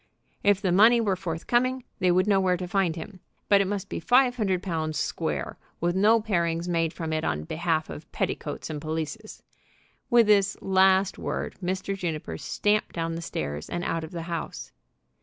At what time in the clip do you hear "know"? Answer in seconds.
2.25-2.39